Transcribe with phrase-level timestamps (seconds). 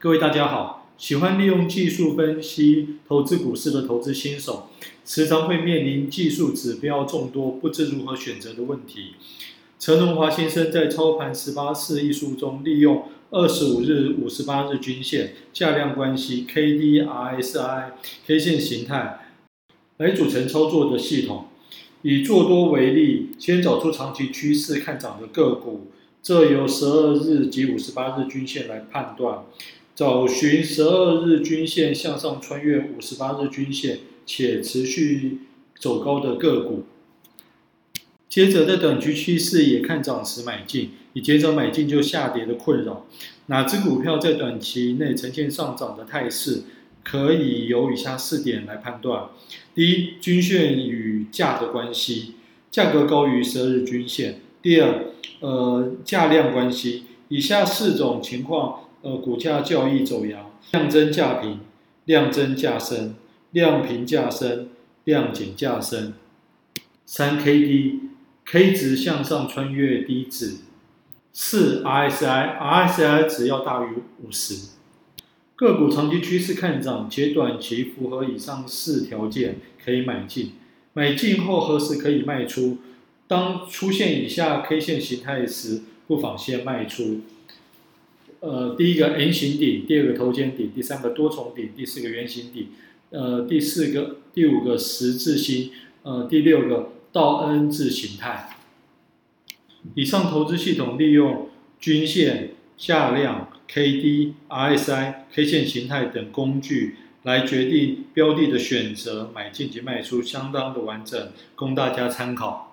[0.00, 4.68] 各位大家好，喜欢利用技术分析投资股市的投资新手，
[5.04, 9.14] 时常会面临技术指标众多，不知如何选择的问题。
[9.76, 17.94] 陈荣华先生在《操盘十八式》一书中，利用二十五日、五十八日均线、价量关系、K D、R S I、
[18.24, 19.26] K 线形态
[19.96, 21.46] 来组成操作的系统。
[22.02, 25.88] 以做多为例，先找出长期趋势看涨的个股，
[26.22, 29.42] 这由十二日及五十八日均线来判断。
[29.98, 35.40] 找寻十二日均线向上穿越五十八日均线且持续
[35.76, 36.84] 走高的个股。
[38.28, 43.06] 接着在短期趋势也看涨时买进，以减少买进就下跌的困扰。
[43.46, 46.62] 哪只股票在短期内呈现上涨的态势？
[47.02, 49.30] 可以由以下四点来判断：
[49.74, 52.34] 第一，均线与价的关系，
[52.70, 55.06] 价格高于十二日均线；第二，
[55.40, 61.60] 呃，价量关系，以下四种情况，呃，股价较易走阳：量增价平、
[62.04, 63.14] 量增价升、
[63.52, 64.68] 量平价升、
[65.04, 66.14] 量减价升。
[67.06, 68.00] 三 K D。
[68.50, 70.60] K 值向上穿越低值，
[71.34, 73.88] 四 RSI，RSI 值要大于
[74.24, 74.70] 五十。
[75.54, 80.52] 个股长期趋势看涨，且短期符合以上四条件，可以买进。
[80.94, 82.78] 买进后何时可以卖出？
[83.26, 87.20] 当出现以下 K 线形态时，不妨先卖出。
[88.40, 92.68] 呃，第一个 M 型顶，第二个头肩顶，第三个多重顶，第四个圆形顶，
[93.10, 95.70] 呃，第四个、第五个十字星，
[96.02, 96.92] 呃，第六个。
[97.10, 98.50] 到 N 字形态。
[99.94, 101.48] 以上投资系统利用
[101.80, 112.67] 均线、价量、K D、R S I、K 线形态等工具来决定标的的选择、买进及卖出，相当的完整，供大家参考。